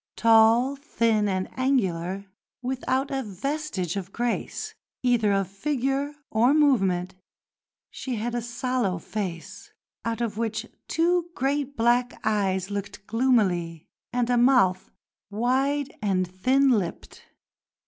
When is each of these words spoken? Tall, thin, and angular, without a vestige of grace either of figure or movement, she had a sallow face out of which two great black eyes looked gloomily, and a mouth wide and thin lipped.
Tall, 0.15 0.75
thin, 0.77 1.27
and 1.29 1.47
angular, 1.59 2.25
without 2.63 3.11
a 3.11 3.21
vestige 3.21 3.95
of 3.95 4.11
grace 4.11 4.73
either 5.03 5.31
of 5.31 5.47
figure 5.47 6.15
or 6.31 6.55
movement, 6.55 7.13
she 7.91 8.15
had 8.15 8.33
a 8.33 8.41
sallow 8.41 8.97
face 8.97 9.71
out 10.03 10.19
of 10.19 10.39
which 10.39 10.65
two 10.87 11.29
great 11.35 11.77
black 11.77 12.19
eyes 12.23 12.71
looked 12.71 13.05
gloomily, 13.05 13.85
and 14.11 14.31
a 14.31 14.37
mouth 14.37 14.89
wide 15.29 15.95
and 16.01 16.25
thin 16.27 16.71
lipped. 16.71 17.21